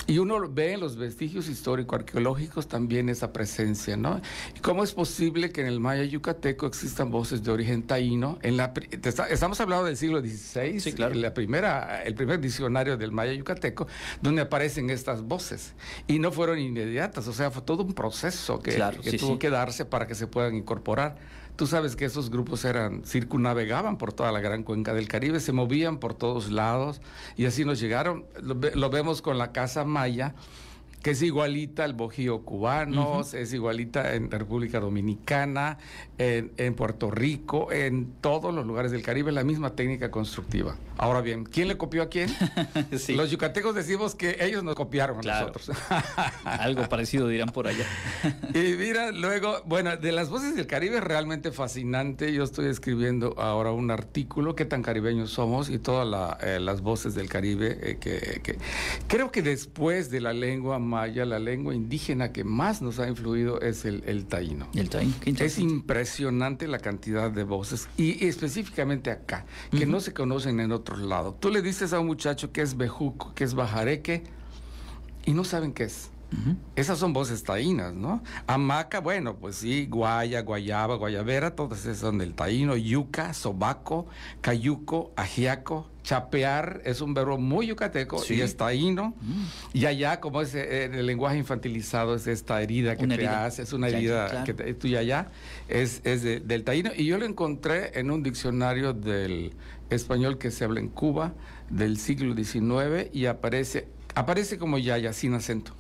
y 0.08 0.18
uno 0.18 0.40
ve 0.50 0.74
en 0.74 0.80
los 0.80 0.96
vestigios 0.96 1.48
histórico-arqueológicos 1.48 2.68
también 2.68 3.10
esa 3.10 3.32
presencia, 3.32 3.96
¿no? 3.98 4.22
¿Cómo 4.62 4.84
es 4.84 4.94
posible 4.94 5.52
que 5.52 5.62
en 5.62 5.68
el 5.68 5.80
maya 5.80 6.04
yucateco 6.04 6.66
existan 6.66 7.12
voces 7.12 7.44
de 7.44 7.52
origen 7.52 7.84
taíno? 7.84 8.40
En 8.42 8.58
la, 8.58 8.74
estamos 9.30 9.62
hablando 9.62 9.86
del 9.86 9.98
siglo 9.98 10.20
XVI, 10.22 10.80
sí, 10.80 10.94
claro. 10.94 11.16
la 11.16 11.34
primera, 11.34 12.04
el 12.04 12.16
primer 12.16 12.40
diccionario 12.40 12.98
del 12.98 13.12
maya 13.12 13.34
yucateco, 13.34 13.88
donde 14.22 14.42
aparecen 14.42 14.90
estas 14.90 15.22
voces. 15.22 15.74
Y 16.08 16.20
no 16.20 16.32
fueron 16.32 16.60
inmediatas, 16.60 17.28
o 17.28 17.34
sea, 17.34 17.52
fue 17.52 17.62
todo 17.62 17.84
un 17.84 17.94
proceso 17.94 18.60
que, 18.60 18.82
tuvo 19.20 19.40
que 19.40 19.50
darse 19.50 19.86
para 19.86 20.08
que 20.08 20.16
se 20.16 20.28
puedan 20.28 20.56
incorporar. 20.56 21.18
Tú 21.56 21.68
sabes 21.68 21.96
que 21.96 22.06
esos 22.06 22.32
grupos 22.32 22.66
eran, 22.66 23.04
circunnavegaban 23.06 23.98
por 23.98 24.14
toda 24.14 24.32
la 24.32 24.40
gran 24.40 24.64
cuenca 24.64 24.94
del 24.94 25.08
Caribe, 25.08 25.40
se 25.40 25.52
movían 25.52 26.00
por 26.00 26.14
todos 26.14 26.50
lados 26.50 27.02
y 27.36 27.46
así 27.46 27.66
nos 27.66 27.80
llegaron. 27.80 28.26
Lo, 28.42 28.90
vemos 28.90 29.22
con 29.22 29.38
la 29.38 29.52
Casa 29.52 29.86
Maya 29.92 30.32
que 31.02 31.12
es 31.12 31.22
igualita 31.22 31.84
al 31.84 31.94
bojío 31.94 32.44
cubano, 32.44 33.22
es 33.22 33.54
igualita 33.54 34.16
en 34.16 34.30
República 34.30 34.80
Dominicana, 34.80 35.78
en, 36.18 36.52
en, 36.58 36.76
Puerto 36.76 37.10
Rico, 37.10 37.72
en 37.72 38.14
todos 38.22 38.54
los 38.54 38.66
lugares 38.66 38.92
del 38.92 39.02
Caribe, 39.02 39.32
la 39.32 39.44
misma 39.44 39.76
técnica 39.76 40.12
constructiva. 40.12 40.76
Ahora 41.02 41.22
bien, 41.22 41.46
¿quién 41.46 41.68
le 41.68 41.78
copió 41.78 42.04
a 42.04 42.10
quién? 42.10 42.30
Los 43.10 43.32
yucatecos 43.32 43.74
decimos 43.74 44.14
que 44.14 44.38
ellos 44.40 44.64
nos 44.64 44.76
copiaron 44.76 45.28
a 45.28 45.42
nosotros. 45.42 45.72
Algo 46.44 46.88
parecido 46.90 47.28
dirán 47.28 47.50
por 47.50 47.68
allá. 47.68 47.86
y 48.54 48.76
mira, 48.78 49.12
luego, 49.12 49.64
bueno, 49.66 49.98
de 49.98 50.12
las 50.12 50.30
voces 50.30 50.56
del 50.56 50.68
Caribe 50.68 50.98
es 50.98 51.04
realmente 51.04 51.52
fascinante. 51.52 52.32
Yo 52.34 52.44
estoy 52.44 52.68
escribiendo 52.68 53.34
ahora 53.40 53.72
un 53.72 53.90
artículo, 53.90 54.56
qué 54.56 54.66
tan 54.66 54.84
caribeños 54.84 55.32
somos 55.32 55.72
y 55.72 55.80
todas 55.80 56.38
eh, 56.44 56.60
las 56.60 56.82
voces 56.82 57.16
del 57.16 57.30
Caribe, 57.30 57.80
eh, 57.82 57.98
que, 58.00 58.60
creo 59.08 59.32
que 59.32 59.42
después 59.42 60.12
de 60.12 60.22
la 60.22 60.34
lengua 60.34 60.78
maya, 60.92 61.26
la 61.26 61.40
lengua 61.40 61.74
indígena 61.74 62.32
que 62.34 62.44
más 62.44 62.82
nos 62.82 63.00
ha 63.00 63.08
influido 63.08 63.62
es 63.62 63.86
el, 63.86 64.04
el 64.06 64.26
taíno. 64.26 64.68
El 64.76 64.90
taíno, 64.90 65.14
Es 65.26 65.58
impresionante 65.58 66.68
la 66.68 66.80
cantidad 66.80 67.32
de 67.32 67.44
voces 67.44 67.88
y, 67.98 68.26
específicamente 68.28 69.10
acá, 69.10 69.46
que 69.72 69.86
no 69.86 70.02
se 70.02 70.14
conocen 70.14 70.60
en 70.60 70.72
otros 70.72 71.00
lados. 71.00 71.40
Tú 71.40 71.50
le 71.50 71.62
dices 71.62 71.94
a 71.94 72.00
un 72.00 72.08
muchacho 72.08 72.52
que 72.52 72.62
es 72.62 72.76
bejuco, 72.76 73.34
que 73.34 73.46
es 73.46 73.54
bajareque, 73.54 74.24
y 75.26 75.32
no 75.34 75.44
saben 75.46 75.72
qué 75.72 75.86
es. 75.86 76.10
Esas 76.76 76.98
son 76.98 77.14
voces 77.14 77.44
taínas, 77.44 77.94
¿no? 77.94 78.24
Hamaca, 78.48 79.00
bueno, 79.00 79.36
pues 79.36 79.58
sí, 79.58 79.86
guaya, 79.90 80.42
guayaba, 80.42 80.96
guayabera, 80.96 81.56
todas 81.56 81.82
esas 81.82 81.98
son 81.98 82.18
del 82.18 82.34
taíno, 82.34 82.78
yuca, 82.78 83.34
sobaco, 83.34 84.08
cayuco, 84.42 85.12
ajiaco, 85.16 85.90
chapear 86.04 86.82
es 86.86 87.02
un 87.02 87.14
verbo 87.14 87.38
muy 87.38 87.68
yucateco 87.68 88.22
y 88.30 88.42
es 88.42 88.58
taíno. 88.58 89.14
Mm. 89.22 89.44
Y 89.74 89.86
allá, 89.86 90.20
como 90.20 90.42
es 90.42 90.56
eh, 90.56 90.86
en 90.86 90.96
el 90.96 91.06
lenguaje 91.06 91.38
infantilizado, 91.38 92.16
es 92.16 92.28
esta 92.28 92.62
herida 92.62 92.96
que 92.96 93.08
te 93.08 93.28
hace, 93.28 93.64
es 93.64 93.74
una 93.74 93.90
herida 93.90 94.44
que 94.44 94.54
tú 94.54 94.88
y 94.88 94.96
allá, 94.96 95.30
es, 95.68 96.02
es 96.04 96.24
del 96.24 96.64
taíno. 96.64 96.92
Y 96.96 97.06
yo 97.06 97.18
lo 97.18 97.26
encontré 97.26 98.00
en 98.00 98.12
un 98.12 98.24
diccionario 98.24 98.94
del 98.94 99.54
español 99.90 100.38
que 100.38 100.52
se 100.52 100.64
habla 100.64 100.80
en 100.80 100.88
Cuba 100.88 101.34
del 101.70 101.98
siglo 101.98 102.36
XIX 102.36 103.14
y 103.14 103.26
aparece 103.26 103.88
aparece 104.16 104.58
como 104.58 104.78
yaya 104.78 105.14
sin 105.14 105.34
acento, 105.34 105.74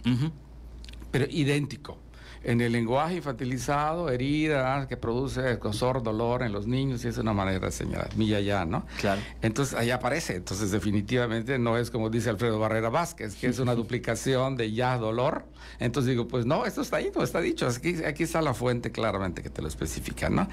pero 1.11 1.25
idéntico 1.29 1.97
en 2.43 2.61
el 2.61 2.71
lenguaje 2.71 3.15
infantilizado, 3.15 4.09
herida 4.09 4.87
que 4.87 4.97
produce 4.97 5.51
escosor, 5.51 6.01
dolor 6.01 6.41
en 6.43 6.51
los 6.51 6.65
niños, 6.65 7.05
y 7.05 7.07
es 7.07 7.17
una 7.17 7.33
manera 7.33 7.67
de 7.67 7.71
señalar, 7.71 8.15
milla 8.15 8.39
ya, 8.39 8.65
¿no? 8.65 8.85
Claro. 8.99 9.21
Entonces 9.41 9.75
ahí 9.75 9.91
aparece, 9.91 10.35
entonces 10.35 10.71
definitivamente 10.71 11.59
no 11.59 11.77
es 11.77 11.91
como 11.91 12.09
dice 12.09 12.29
Alfredo 12.29 12.57
Barrera 12.57 12.89
Vázquez, 12.89 13.35
que 13.35 13.47
es 13.47 13.59
una 13.59 13.75
duplicación 13.81 14.57
de 14.57 14.71
ya 14.71 14.97
dolor. 14.97 15.45
Entonces 15.79 16.09
digo, 16.09 16.27
pues 16.27 16.45
no, 16.45 16.65
esto 16.65 16.81
está 16.81 16.97
ahí, 16.97 17.11
no 17.15 17.23
está 17.23 17.41
dicho, 17.41 17.67
aquí, 17.67 18.03
aquí 18.03 18.23
está 18.23 18.41
la 18.41 18.53
fuente 18.53 18.91
claramente 18.91 19.43
que 19.43 19.49
te 19.49 19.61
lo 19.61 19.67
especifica, 19.67 20.29
¿no? 20.29 20.47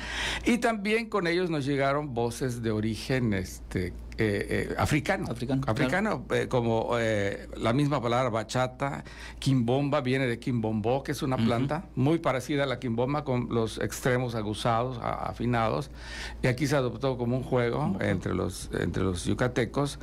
Y 0.45 0.59
también 0.59 1.09
con 1.09 1.27
ellos 1.27 1.49
nos 1.49 1.65
llegaron 1.65 2.13
voces 2.13 2.63
de 2.63 2.71
origen 2.71 3.33
este, 3.33 3.95
eh, 4.21 4.69
eh, 4.71 4.75
africano. 4.77 5.27
Africano. 5.31 5.63
Africano, 5.65 6.27
eh, 6.31 6.49
como 6.49 6.91
la 7.57 7.73
misma 7.73 8.03
palabra 8.03 8.31
bachata, 8.31 9.05
quimbomba 9.39 10.01
viene 10.01 10.27
de 10.27 10.41
quimbombo, 10.41 11.05
que 11.05 11.13
es 11.13 11.23
una 11.23 11.37
planta 11.37 11.85
muy 11.95 12.19
parecida 12.19 12.65
a 12.65 12.67
la 12.67 12.81
quimbomba 12.81 13.23
con 13.23 13.49
los 13.51 13.79
extremos 13.79 14.35
aguzados, 14.35 14.99
afinados. 15.01 15.93
Y 16.43 16.49
aquí 16.49 16.67
se 16.67 16.75
adoptó 16.75 17.17
como 17.17 17.37
un 17.37 17.45
juego 17.45 17.97
entre, 18.01 18.35
los, 18.35 18.71
entre 18.73 19.05
los 19.05 19.25
yucatecos. 19.25 20.01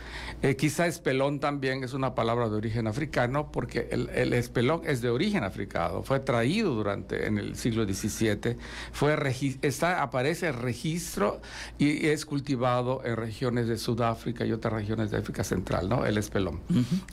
quizá 0.58 0.88
espelón 0.88 1.42
también 1.42 1.84
es 1.84 1.94
una 1.94 2.16
palabra 2.16 2.48
de 2.48 2.56
origen 2.56 2.88
africano 2.88 3.52
porque 3.52 3.90
el, 3.92 4.10
el, 4.10 4.32
espelón 4.32 4.82
es 4.86 5.02
de 5.02 5.10
origen 5.10 5.44
africano, 5.44 6.04
fue 6.04 6.22
traído 6.22 6.74
durante 6.74 7.28
en 7.28 7.38
el 7.38 7.58
siglo 7.58 7.84
XVII, 7.84 8.56
fue 8.94 9.16
está, 9.62 10.02
aparece 10.02 10.54
registro 10.54 11.42
y 11.78 12.08
es 12.08 12.26
cultivado 12.26 13.02
en 13.04 13.18
regiones 13.18 13.68
de 13.68 13.78
Sudán 13.78 14.05
África 14.10 14.46
y 14.46 14.52
otras 14.52 14.74
regiones 14.74 15.12
de 15.12 15.18
África 15.18 15.44
Central, 15.44 15.90
¿no? 15.90 16.06
El 16.06 16.18
espelón. 16.18 16.62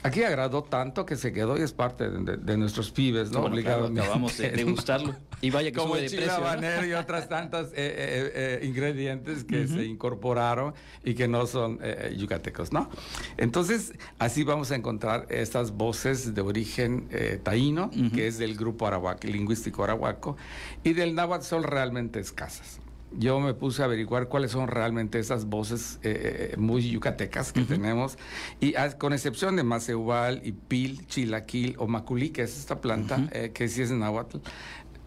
Aquí 0.03 0.23
agradó 0.23 0.63
tanto 0.63 1.07
que 1.07 1.17
se 1.17 1.33
quedó 1.33 1.59
y 1.59 1.63
es 1.63 1.73
parte 1.73 2.09
de, 2.11 2.57
nuestros 2.57 2.91
pibes, 2.91 3.31
¿no? 3.31 3.43
Bueno, 3.43 3.59
acabamos 3.59 4.39
de 4.39 4.65
gustarlo. 4.65 5.15
Y 5.43 5.51
vaya 5.51 5.73
que 5.73 5.77
Como 5.77 5.95
sube 5.95 6.09
de 6.09 6.17
precio. 6.17 6.87
y 6.87 6.93
otras 6.93 7.29
tantas 7.29 7.67
eh, 7.67 7.73
eh, 7.75 8.61
eh, 8.63 8.67
ingredientes 8.67 9.43
que 9.43 9.67
se 9.67 9.85
incorporaron 9.85 10.73
y 11.05 11.15
que 11.15 11.27
no 11.27 11.47
son 11.47 11.81
yucatecos, 12.17 12.73
¿no? 12.73 12.89
Entonces, 13.37 13.93
así 14.21 14.45
vamos 14.45 14.71
a 14.71 14.77
encontrar 14.77 15.27
estas 15.31 15.73
voces 15.73 16.35
de 16.35 16.41
origen 16.41 17.09
taíno, 17.43 17.91
que 18.15 18.29
es 18.29 18.39
del 18.39 18.57
grupo 18.57 18.87
arahuaco, 18.87 19.27
lingüístico 19.27 19.83
arahuaco, 19.83 20.37
y 20.85 20.93
del 20.93 21.15
náhuatl 21.15 21.45
son 21.45 21.65
realmente 21.65 22.21
escasas 22.21 22.82
yo 23.19 23.40
me 23.40 23.54
puse 23.54 23.83
a 23.83 23.87
averiguar 23.87 24.28
cuáles 24.28 24.50
son 24.50 24.69
realmente 24.69 25.19
esas 25.19 25.47
voces 25.47 25.99
eh, 26.02 26.52
eh, 26.52 26.57
muy 26.57 26.88
yucatecas 26.90 27.52
que 27.52 27.62
tenemos, 27.62 28.19
y 28.61 28.75
con 28.99 29.12
excepción 29.12 29.57
de 29.57 29.62
Macehual 29.62 30.40
y 30.45 30.52
Pil, 30.52 31.07
Chilaquil 31.07 31.76
o 31.78 31.87
Maculí, 31.87 32.31
que 32.31 32.42
es 32.42 32.59
esta 32.59 32.81
planta, 32.81 33.28
eh, 33.33 33.50
que 33.52 33.69
sí 33.69 33.83
es 33.83 33.90
náhuatl, 33.90 34.38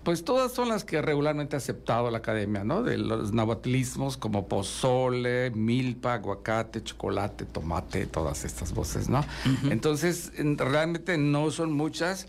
pues 0.05 0.23
todas 0.23 0.51
son 0.51 0.69
las 0.69 0.85
que 0.85 1.01
regularmente 1.01 1.55
ha 1.55 1.57
aceptado 1.57 2.11
la 2.11 2.19
academia, 2.19 2.63
¿no? 2.63 2.83
De 2.83 2.97
los 2.97 3.33
nahuatlismos 3.33 4.17
como 4.17 4.47
pozole, 4.47 5.49
milpa, 5.49 6.13
aguacate, 6.13 6.83
chocolate, 6.83 7.45
tomate, 7.45 8.05
todas 8.05 8.45
estas 8.45 8.71
voces, 8.71 9.09
¿no? 9.09 9.25
Entonces, 9.63 10.31
realmente 10.37 11.17
no 11.17 11.49
son 11.49 11.73
muchas. 11.73 12.27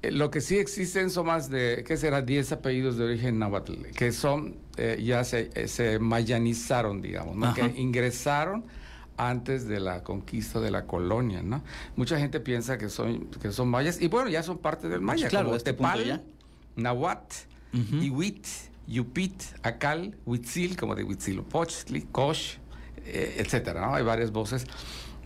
Lo 0.00 0.30
que 0.30 0.40
sí 0.40 0.56
existen 0.56 1.10
son 1.10 1.26
más 1.26 1.50
de, 1.50 1.84
¿qué 1.86 1.98
será? 1.98 2.22
10 2.22 2.52
apellidos 2.52 2.96
de 2.96 3.04
origen 3.04 3.38
náhuatl, 3.38 3.74
que 3.94 4.10
son, 4.10 4.56
eh, 4.76 5.00
ya 5.04 5.24
se, 5.24 5.50
eh, 5.54 5.68
se 5.68 5.98
mayanizaron, 5.98 7.00
digamos, 7.00 7.36
¿no? 7.36 7.54
que 7.54 7.62
ingresaron 7.76 8.64
antes 9.16 9.68
de 9.68 9.78
la 9.78 10.02
conquista 10.02 10.60
de 10.60 10.70
la 10.72 10.86
colonia, 10.86 11.40
¿no? 11.42 11.62
Mucha 11.94 12.18
gente 12.18 12.40
piensa 12.40 12.78
que 12.78 12.88
son, 12.88 13.26
que 13.40 13.52
son 13.52 13.68
mayas, 13.68 14.00
y 14.00 14.08
bueno, 14.08 14.28
ya 14.28 14.42
son 14.42 14.58
parte 14.58 14.88
del 14.88 15.00
maya, 15.00 15.28
claro, 15.28 15.46
como 15.46 15.56
este 15.56 15.72
Tepal, 15.72 16.20
Nahuatl, 16.74 17.36
Iwit, 18.00 18.44
Yupit, 18.88 19.40
Acal, 19.62 20.16
Huitzil, 20.26 20.76
como 20.76 20.96
de 20.96 21.04
Huitzilopochtli, 21.04 22.02
Kosh, 22.10 22.56
etcétera, 23.06 23.86
¿no? 23.86 23.94
Hay 23.94 24.02
varias 24.02 24.32
voces 24.32 24.66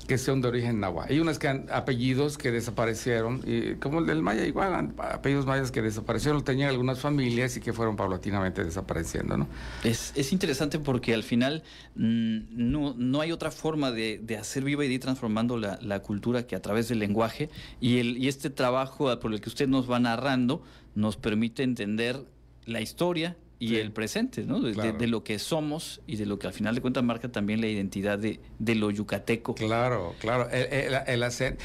que 0.08 0.16
son 0.16 0.40
de 0.40 0.48
origen 0.48 0.80
náhuatl. 0.80 1.12
Hay 1.12 1.20
unas 1.20 1.38
que 1.38 1.48
han 1.48 1.66
apellidos 1.70 2.38
que 2.38 2.50
desaparecieron, 2.50 3.42
y 3.46 3.74
como 3.74 4.00
el 4.00 4.06
del 4.06 4.22
maya 4.22 4.46
igual, 4.46 4.94
apellidos 4.98 5.44
mayas 5.44 5.70
que 5.70 5.82
desaparecieron, 5.82 6.42
tenían 6.42 6.70
algunas 6.70 6.98
familias 6.98 7.56
y 7.58 7.60
que 7.60 7.74
fueron 7.74 7.94
paulatinamente 7.94 8.64
desapareciendo, 8.64 9.36
¿no? 9.36 9.46
Es, 9.84 10.12
es 10.16 10.32
interesante 10.32 10.78
porque 10.78 11.12
al 11.12 11.22
final 11.22 11.62
mm, 11.94 12.38
no, 12.50 12.94
no 12.96 13.20
hay 13.20 13.32
otra 13.32 13.50
forma 13.50 13.92
de, 13.92 14.18
de, 14.18 14.38
hacer 14.38 14.64
viva 14.64 14.82
y 14.84 14.88
de 14.88 14.94
ir 14.94 15.00
transformando 15.00 15.58
la, 15.58 15.78
la, 15.82 16.00
cultura 16.00 16.46
que 16.46 16.56
a 16.56 16.62
través 16.62 16.88
del 16.88 17.00
lenguaje 17.00 17.50
y, 17.78 17.98
el, 17.98 18.16
y 18.16 18.28
este 18.28 18.48
trabajo 18.48 19.20
por 19.20 19.32
el 19.32 19.42
que 19.42 19.50
usted 19.50 19.68
nos 19.68 19.90
va 19.90 20.00
narrando 20.00 20.62
nos 20.94 21.18
permite 21.18 21.62
entender 21.62 22.24
la 22.64 22.80
historia 22.80 23.36
y 23.58 23.76
el 23.76 23.92
presente, 23.92 24.44
¿no? 24.44 24.60
De, 24.60 25.06
lo 25.06 25.24
que 25.24 25.38
somos 25.38 26.00
y 26.06 26.16
de 26.16 26.26
lo 26.26 26.38
que 26.38 26.46
al 26.46 26.52
final 26.52 26.74
de 26.74 26.80
cuentas 26.80 27.02
marca 27.02 27.28
también 27.30 27.60
la 27.60 27.66
identidad 27.66 28.18
de, 28.18 28.40
de 28.58 28.74
lo 28.74 28.90
yucateco. 28.90 29.54
Claro, 29.54 30.14
claro, 30.20 30.48
el, 30.50 30.94
el, 31.06 31.22
hacer. 31.22 31.58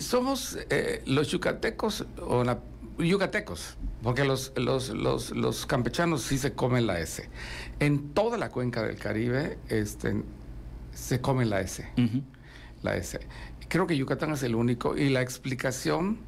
somos 0.00 0.58
eh, 0.68 1.02
los 1.06 1.28
yucatecos 1.30 2.04
o 2.20 2.44
yucatecos, 2.98 3.76
porque 4.02 4.24
los, 4.24 4.52
los, 4.56 4.90
los, 4.90 5.30
los, 5.30 5.66
campechanos 5.66 6.22
sí 6.22 6.36
se 6.36 6.52
comen 6.52 6.86
la 6.86 7.00
S. 7.00 7.28
En 7.80 8.10
toda 8.10 8.36
la 8.36 8.50
cuenca 8.50 8.82
del 8.82 8.96
Caribe 8.96 9.58
este, 9.68 10.22
se 10.92 11.20
comen 11.20 11.48
la 11.48 11.60
S. 11.60 11.88
La 12.82 12.96
S. 12.96 13.18
Creo 13.68 13.86
que 13.86 13.96
Yucatán 13.96 14.32
es 14.32 14.42
el 14.42 14.54
único 14.54 14.96
y 14.96 15.08
la 15.08 15.22
explicación 15.22 16.18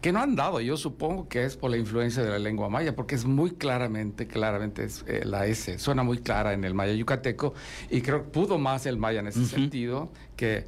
que 0.00 0.12
no 0.12 0.20
han 0.20 0.36
dado. 0.36 0.60
Yo 0.60 0.76
supongo 0.76 1.28
que 1.28 1.44
es 1.44 1.56
por 1.56 1.70
la 1.70 1.76
influencia 1.76 2.22
de 2.22 2.30
la 2.30 2.38
lengua 2.38 2.68
maya, 2.68 2.94
porque 2.94 3.14
es 3.14 3.24
muy 3.24 3.52
claramente, 3.52 4.26
claramente 4.26 4.84
es, 4.84 5.04
eh, 5.06 5.22
la 5.24 5.46
S, 5.46 5.78
suena 5.78 6.02
muy 6.02 6.18
clara 6.18 6.52
en 6.52 6.64
el 6.64 6.74
maya 6.74 6.92
yucateco 6.92 7.54
y 7.90 8.02
creo 8.02 8.24
que 8.24 8.30
pudo 8.30 8.58
más 8.58 8.86
el 8.86 8.98
maya 8.98 9.20
en 9.20 9.28
ese 9.28 9.44
sentido 9.46 10.10
que 10.36 10.66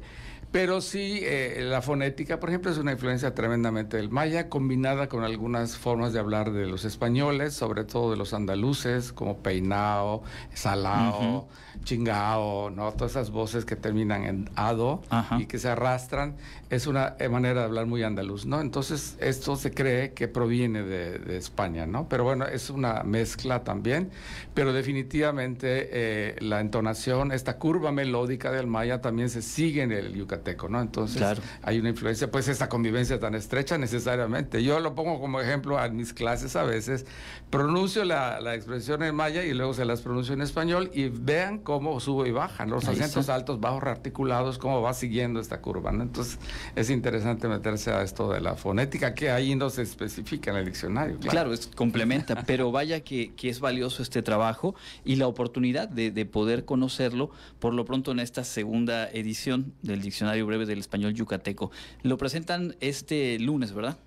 pero 0.51 0.81
sí, 0.81 1.21
eh, 1.23 1.61
la 1.63 1.81
fonética, 1.81 2.41
por 2.41 2.49
ejemplo, 2.49 2.71
es 2.71 2.77
una 2.77 2.91
influencia 2.91 3.33
tremendamente 3.33 3.95
del 3.95 4.09
maya, 4.09 4.49
combinada 4.49 5.07
con 5.07 5.23
algunas 5.23 5.77
formas 5.77 6.11
de 6.11 6.19
hablar 6.19 6.51
de 6.51 6.67
los 6.67 6.83
españoles, 6.83 7.53
sobre 7.53 7.85
todo 7.85 8.11
de 8.11 8.17
los 8.17 8.33
andaluces, 8.33 9.13
como 9.13 9.37
peinao, 9.37 10.23
salao, 10.53 11.47
chingao, 11.85 12.69
¿no? 12.69 12.91
Todas 12.91 13.11
esas 13.11 13.31
voces 13.31 13.63
que 13.63 13.77
terminan 13.77 14.25
en 14.25 14.49
ado 14.55 15.01
y 15.39 15.45
que 15.45 15.57
se 15.57 15.69
arrastran, 15.69 16.35
es 16.69 16.85
una 16.85 17.15
eh, 17.19 17.29
manera 17.29 17.61
de 17.61 17.65
hablar 17.67 17.85
muy 17.85 18.03
andaluz, 18.03 18.45
¿no? 18.45 18.59
Entonces, 18.59 19.15
esto 19.21 19.55
se 19.55 19.71
cree 19.71 20.11
que 20.11 20.27
proviene 20.27 20.83
de, 20.83 21.37
España, 21.37 21.85
¿no? 21.85 22.09
Pero 22.09 22.25
bueno, 22.25 22.45
es 22.45 22.69
una 22.69 23.03
mezcla 23.03 23.63
también, 23.63 24.11
pero 24.53 24.73
definitivamente 24.73 25.89
eh, 25.91 26.35
la 26.39 26.59
entonación, 26.59 27.31
esta 27.31 27.57
curva 27.57 27.93
melódica 27.93 28.51
del 28.51 28.67
maya 28.67 28.99
también 28.99 29.29
se 29.29 29.41
sigue 29.41 29.83
en 29.83 29.93
el 29.93 30.13
Yucatán 30.13 30.40
¿no? 30.69 30.81
Entonces 30.81 31.23
hay 31.61 31.79
una 31.79 31.89
influencia, 31.89 32.29
pues 32.29 32.47
esta 32.47 32.69
convivencia 32.69 33.19
tan 33.19 33.35
estrecha 33.35 33.77
necesariamente. 33.77 34.63
Yo 34.63 34.79
lo 34.79 34.95
pongo 34.95 35.19
como 35.19 35.39
ejemplo 35.39 35.83
en 35.83 35.95
mis 35.95 36.13
clases 36.13 36.55
a 36.55 36.63
veces, 36.63 37.05
pronuncio 37.49 38.03
la, 38.05 38.55
expresión 38.55 39.03
en 39.03 39.15
maya 39.15 39.43
y 39.43 39.53
luego 39.53 39.73
se 39.73 39.85
las 39.85 40.01
pronuncio 40.01 40.33
en 40.33 40.41
español 40.41 40.91
y 40.93 41.09
vean 41.09 41.59
cómo 41.59 41.99
sube 41.99 42.29
y 42.29 42.31
baja, 42.31 42.65
los 42.65 42.87
acentos 42.87 43.29
altos, 43.29 43.59
bajos, 43.59 43.81
rearticulados, 43.83 44.57
cómo 44.57 44.81
va 44.81 44.93
siguiendo 44.93 45.39
esta 45.39 45.61
curva, 45.61 45.91
¿no? 45.91 46.03
Entonces 46.03 46.39
es 46.75 46.89
interesante 46.89 47.47
meterse 47.47 47.91
a 47.91 48.01
esto 48.01 48.31
de 48.31 48.41
la 48.41 48.55
fonética 48.55 49.13
que 49.13 49.31
ahí 49.31 49.55
no 49.55 49.69
se 49.69 49.83
especifica 49.83 50.51
en 50.51 50.57
el 50.57 50.65
diccionario. 50.65 51.19
Claro, 51.19 51.53
es 51.53 51.67
complementa, 51.67 52.43
pero 52.47 52.71
vaya 52.71 53.01
que, 53.01 53.33
que, 53.35 53.49
es 53.49 53.59
valioso 53.59 54.03
este 54.03 54.21
trabajo 54.21 54.75
y 55.05 55.15
la 55.15 55.27
oportunidad 55.27 55.87
de, 55.87 56.11
de 56.11 56.25
poder 56.25 56.65
conocerlo 56.65 57.31
por 57.59 57.73
lo 57.73 57.85
pronto 57.85 58.11
en 58.11 58.19
esta 58.19 58.43
segunda 58.43 59.09
edición 59.09 59.73
del 59.81 60.01
diccionario 60.01 60.30
Breve 60.41 60.65
del 60.65 60.79
Español 60.79 61.13
Yucateco. 61.13 61.71
Lo 62.03 62.17
presentan 62.17 62.75
este 62.79 63.39
lunes, 63.39 63.73
¿verdad? 63.73 63.97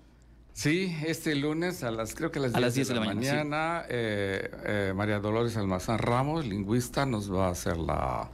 Sí, 0.53 0.95
este 1.05 1.35
lunes 1.35 1.83
a 1.83 1.91
las 1.91 2.15
creo 2.15 2.31
que 2.31 2.39
a 2.39 2.41
las, 2.43 2.73
10, 2.73 2.87
de, 2.87 2.95
la, 2.95 3.01
mañana, 3.01 3.83
eh, 3.89 4.49
eh, 4.65 4.93
María 4.95 5.19
Dolores 5.19 5.57
Almazán 5.57 5.99
Ramos, 5.99 6.45
lingüista, 6.45 7.05
nos 7.05 7.31
va 7.31 7.47
a 7.47 7.51
hacer 7.51 7.75
la, 7.75 8.31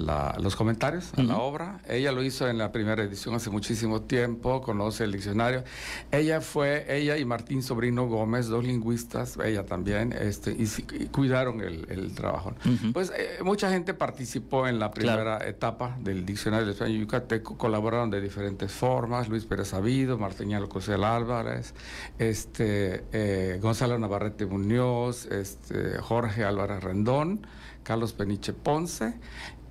los 0.00 0.56
comentarios 0.56 1.12
a 1.16 1.22
la 1.22 1.38
obra. 1.38 1.80
Ella 1.88 2.12
lo 2.12 2.22
hizo 2.22 2.48
en 2.48 2.58
la 2.58 2.72
primera 2.72 3.02
edición 3.02 3.34
hace 3.34 3.50
muchísimo 3.50 4.02
tiempo, 4.02 4.60
conoce 4.60 5.04
el 5.04 5.12
diccionario. 5.12 5.64
Ella 6.10 6.40
fue, 6.40 6.86
ella 6.88 7.16
y 7.16 7.24
Martín 7.24 7.62
Sobrino 7.62 8.06
Gómez, 8.06 8.48
dos 8.48 8.64
lingüistas, 8.64 9.38
ella 9.44 9.64
también, 9.64 10.12
este, 10.12 10.52
y, 10.52 10.66
cuidaron 11.06 11.60
el, 11.60 12.14
trabajo. 12.14 12.54
Pues 12.92 13.12
eh, 13.16 13.38
mucha 13.44 13.70
gente 13.70 13.94
participó 13.94 14.66
en 14.66 14.78
la 14.78 14.90
primera 14.90 15.46
etapa 15.46 15.96
del 16.00 16.26
diccionario 16.26 16.66
del 16.66 16.74
español 16.74 17.00
yucateco, 17.00 17.56
colaboraron 17.56 18.10
de 18.10 18.20
diferentes 18.20 18.72
formas, 18.72 19.28
Luis 19.28 19.44
Pérez 19.44 19.68
Sabido, 19.68 20.18
Marteñalo 20.18 20.68
Cosel 20.68 21.04
Álvarez, 21.04 21.74
este, 22.18 23.04
eh, 23.12 23.58
Gonzalo 23.60 23.98
Navarrete 23.98 24.46
Muñoz, 24.46 25.26
este, 25.26 25.98
Jorge 25.98 26.44
Álvarez 26.44 26.82
Rendón, 26.82 27.46
Carlos 27.82 28.12
Peniche 28.12 28.52
Ponce 28.52 29.14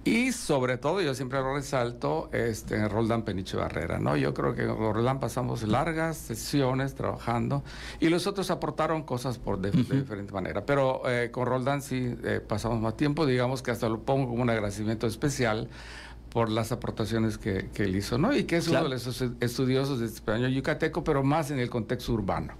Y 0.10 0.32
sobre 0.32 0.80
todo, 0.80 1.02
yo 1.02 1.14
siempre 1.14 1.40
lo 1.40 1.54
resalto, 1.54 2.32
este, 2.34 2.88
Roldán 2.88 3.22
Peniche 3.22 3.56
Barrera, 3.56 4.00
¿no? 4.00 4.18
Yo 4.18 4.34
creo 4.34 4.56
que 4.56 4.64
en 4.64 4.76
Roldán 4.76 5.20
pasamos 5.20 5.62
largas 5.62 6.18
sesiones 6.18 6.96
trabajando 6.96 7.64
y 8.00 8.10
los 8.10 8.26
otros 8.26 8.50
aportaron 8.50 9.04
cosas 9.04 9.38
por 9.38 9.60
de, 9.60 9.70
diferente 9.70 10.34
manera. 10.34 10.66
Pero 10.66 11.08
eh, 11.08 11.30
con 11.30 11.46
Roldán 11.46 11.84
sí 11.84 12.16
eh, 12.24 12.42
pasamos 12.42 12.82
más 12.82 12.98
tiempo, 12.98 13.28
digamos 13.28 13.62
que 13.62 13.70
hasta 13.70 13.88
lo 13.88 14.00
pongo 14.00 14.30
como 14.30 14.42
un 14.42 14.50
agradecimiento 14.50 15.06
especial 15.06 15.70
por 16.30 16.50
las 16.50 16.72
aportaciones 16.72 17.38
que, 17.38 17.70
él 17.76 17.96
hizo, 17.96 18.18
¿no? 18.18 18.36
Y 18.36 18.44
que 18.44 18.58
es 18.58 18.68
uno 18.68 18.84
de 18.84 18.90
los 18.90 19.22
estudiosos 19.40 20.00
de 20.00 20.06
español 20.06 20.52
yucateco, 20.52 21.04
pero 21.04 21.24
más 21.24 21.52
en 21.52 21.60
el 21.60 21.70
contexto 21.70 22.14
urbano. 22.14 22.54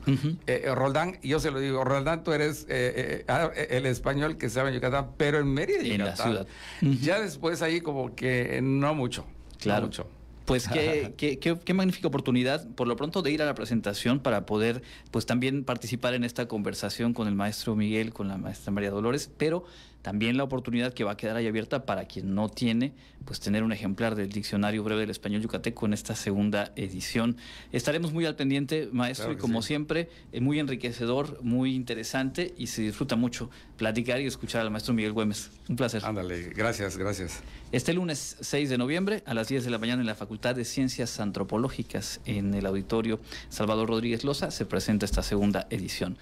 Eh, 0.48 0.72
Roldán, 0.74 1.20
yo 1.22 1.40
se 1.40 1.52
lo 1.52 1.60
digo, 1.60 1.84
Roldán, 1.84 2.24
tú 2.24 2.32
eres 2.32 2.66
eh, 2.70 3.26
ah, 3.28 3.52
el 3.56 3.86
español 3.86 4.38
que 4.38 4.50
sabe 4.50 4.70
en 4.70 4.76
Yucatán, 4.76 5.12
pero 5.18 5.40
en 5.40 5.54
Mérida, 5.54 5.82
en 5.82 6.04
la 6.04 6.16
ciudad. 6.16 6.48
Ya 6.82 7.20
después 7.20 7.62
ahí 7.62 7.82
como 7.82 8.16
que 8.16 8.60
no 8.64 8.96
mucho. 8.96 9.26
Claro. 9.60 9.82
No 9.82 9.88
mucho. 9.88 10.08
Pues 10.50 10.68
qué, 10.74 11.14
qué, 11.16 11.38
qué, 11.38 11.74
magnífica 11.76 12.08
oportunidad, 12.08 12.68
por 12.70 12.88
lo 12.88 12.96
pronto, 12.96 13.22
de 13.22 13.32
ir 13.32 13.44
a 13.44 13.46
la 13.46 13.54
presentación 13.54 14.20
para 14.20 14.48
poder, 14.48 14.82
pues 15.12 15.28
también 15.28 15.64
participar 15.64 16.16
en 16.16 16.24
esta 16.24 16.48
conversación 16.48 17.14
con 17.14 17.28
el 17.28 17.36
maestro 17.36 17.76
Miguel, 17.76 18.14
con 18.14 18.28
la 18.28 18.38
maestra 18.40 18.72
María 18.72 18.90
Dolores, 18.90 19.30
pero 19.38 19.64
también 20.02 20.38
la 20.38 20.44
oportunidad 20.44 20.94
que 20.94 21.04
va 21.04 21.12
a 21.12 21.18
quedar 21.18 21.36
ahí 21.36 21.48
abierta 21.48 21.86
para 21.86 22.06
quien 22.06 22.34
no 22.34 22.50
tiene, 22.50 22.94
pues 23.26 23.40
tener 23.40 23.64
un 23.64 23.72
ejemplar 23.72 24.16
del 24.16 24.30
Diccionario 24.30 24.84
Breve 24.84 25.02
del 25.02 25.10
Español 25.10 25.42
Yucateco 25.42 25.86
en 25.86 25.94
esta 25.94 26.16
segunda 26.16 26.72
edición. 26.76 27.38
Estaremos 27.72 28.14
muy 28.14 28.26
al 28.26 28.36
pendiente, 28.36 28.90
maestro, 28.92 29.32
y 29.32 29.36
como 29.36 29.62
siempre, 29.62 30.10
eh, 30.32 30.42
muy 30.42 30.60
enriquecedor, 30.60 31.44
muy 31.44 31.76
interesante 31.76 32.54
y 32.58 32.68
se 32.68 32.82
disfruta 32.82 33.16
mucho 33.16 33.50
platicar 33.78 34.22
y 34.22 34.26
escuchar 34.26 34.62
al 34.62 34.72
maestro 34.72 34.94
Miguel 34.94 35.14
Güemes. 35.14 35.52
Un 35.68 35.76
placer. 35.76 36.04
Ándale, 36.06 36.50
gracias, 36.50 36.98
gracias. 36.98 37.42
Este 37.72 37.94
lunes 37.94 38.38
6 38.40 38.70
de 38.70 38.78
noviembre 38.78 39.22
a 39.26 39.34
las 39.34 39.48
10 39.48 39.64
de 39.66 39.70
la 39.70 39.78
mañana 39.78 40.02
en 40.02 40.08
la 40.08 40.16
Facultad 40.16 40.56
de 40.56 40.66
Ciencias 40.66 41.20
Antropológicas 41.20 42.20
en 42.26 42.54
el 42.54 42.66
auditorio 42.66 43.20
Salvador 43.50 43.90
Rodríguez 43.90 44.24
Loza 44.24 44.52
se 44.52 44.66
presenta 44.66 45.06
esta 45.06 45.22
segunda 45.22 45.68
edición. 45.70 46.18